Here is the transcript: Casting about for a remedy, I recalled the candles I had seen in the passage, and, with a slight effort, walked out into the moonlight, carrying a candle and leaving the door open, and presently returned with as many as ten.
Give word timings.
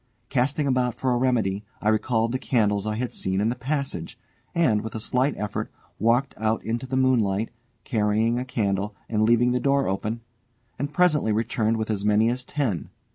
Casting 0.29 0.65
about 0.65 0.95
for 0.95 1.11
a 1.13 1.17
remedy, 1.17 1.63
I 1.79 1.89
recalled 1.89 2.31
the 2.31 2.39
candles 2.39 2.87
I 2.87 2.95
had 2.95 3.13
seen 3.13 3.39
in 3.39 3.49
the 3.49 3.55
passage, 3.55 4.17
and, 4.55 4.81
with 4.81 4.95
a 4.95 4.99
slight 4.99 5.35
effort, 5.37 5.69
walked 5.99 6.33
out 6.37 6.63
into 6.65 6.87
the 6.87 6.97
moonlight, 6.97 7.51
carrying 7.83 8.39
a 8.39 8.43
candle 8.43 8.95
and 9.07 9.21
leaving 9.21 9.51
the 9.51 9.59
door 9.59 9.87
open, 9.87 10.21
and 10.79 10.91
presently 10.91 11.31
returned 11.31 11.77
with 11.77 11.91
as 11.91 12.03
many 12.03 12.31
as 12.31 12.43
ten. 12.43 12.89